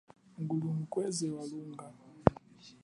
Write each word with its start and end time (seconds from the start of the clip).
Nguli 0.41 0.67
mukweze 0.77 1.25
wa 1.35 1.43
lunga. 1.49 1.85